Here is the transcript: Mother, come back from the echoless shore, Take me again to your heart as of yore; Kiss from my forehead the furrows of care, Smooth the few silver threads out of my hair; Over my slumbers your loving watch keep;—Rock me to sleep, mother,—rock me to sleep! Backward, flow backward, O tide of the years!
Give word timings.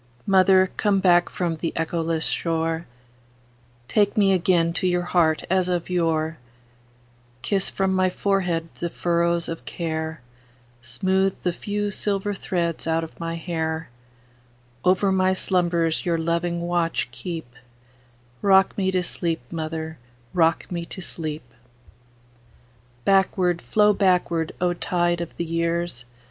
Mother, 0.25 0.71
come 0.77 0.99
back 0.99 1.29
from 1.29 1.57
the 1.57 1.71
echoless 1.75 2.25
shore, 2.25 2.87
Take 3.87 4.17
me 4.17 4.33
again 4.33 4.73
to 4.73 4.87
your 4.87 5.03
heart 5.03 5.43
as 5.47 5.69
of 5.69 5.91
yore; 5.91 6.39
Kiss 7.43 7.69
from 7.69 7.93
my 7.93 8.09
forehead 8.09 8.69
the 8.79 8.89
furrows 8.89 9.47
of 9.47 9.63
care, 9.65 10.21
Smooth 10.81 11.35
the 11.43 11.53
few 11.53 11.91
silver 11.91 12.33
threads 12.33 12.87
out 12.87 13.03
of 13.03 13.19
my 13.19 13.35
hair; 13.35 13.89
Over 14.83 15.11
my 15.11 15.33
slumbers 15.33 16.03
your 16.03 16.17
loving 16.17 16.61
watch 16.61 17.09
keep;—Rock 17.11 18.75
me 18.79 18.89
to 18.89 19.03
sleep, 19.03 19.41
mother,—rock 19.51 20.71
me 20.71 20.83
to 20.83 21.01
sleep! 21.03 21.43
Backward, 23.05 23.61
flow 23.61 23.93
backward, 23.93 24.51
O 24.59 24.73
tide 24.73 25.21
of 25.21 25.37
the 25.37 25.45
years! 25.45 26.05